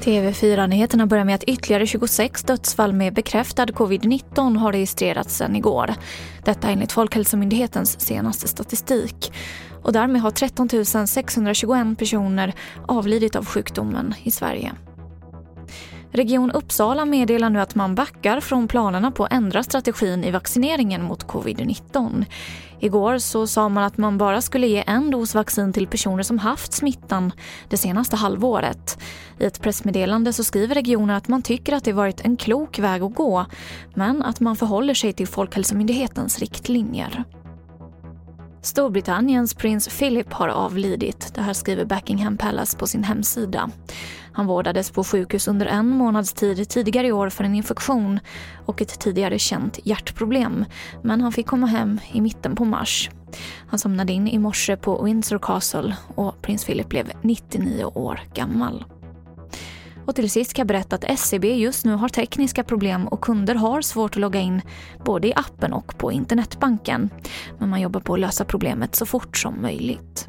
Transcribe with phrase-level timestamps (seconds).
[0.00, 5.94] TV4-nyheterna börjar med att ytterligare 26 dödsfall med bekräftad covid-19 har registrerats sedan igår.
[6.44, 9.32] Detta enligt Folkhälsomyndighetens senaste statistik.
[9.82, 10.68] Och därmed har 13
[11.06, 12.52] 621 personer
[12.86, 14.72] avlidit av sjukdomen i Sverige.
[16.12, 21.02] Region Uppsala meddelar nu att man backar från planerna på att ändra strategin i vaccineringen
[21.02, 22.24] mot covid-19.
[22.80, 26.38] Igår så sa man att man bara skulle ge en dos vaccin till personer som
[26.38, 27.32] haft smittan
[27.68, 28.98] det senaste halvåret.
[29.38, 33.02] I ett pressmeddelande så skriver regionen att man tycker att det varit en klok väg
[33.02, 33.46] att gå
[33.94, 37.24] men att man förhåller sig till Folkhälsomyndighetens riktlinjer.
[38.62, 41.34] Storbritanniens prins Philip har avlidit.
[41.34, 43.70] Det här skriver Buckingham Palace på sin hemsida.
[44.38, 48.20] Han vårdades på sjukhus under en månads tid tidigare i år för en infektion
[48.66, 50.64] och ett tidigare känt hjärtproblem.
[51.02, 53.10] Men han fick komma hem i mitten på mars.
[53.68, 58.84] Han somnade in i morse på Windsor Castle och prins Philip blev 99 år gammal.
[60.06, 63.54] Och till sist kan jag berätta att SEB just nu har tekniska problem och kunder
[63.54, 64.62] har svårt att logga in
[65.04, 67.10] både i appen och på internetbanken.
[67.58, 70.28] Men man jobbar på att lösa problemet så fort som möjligt.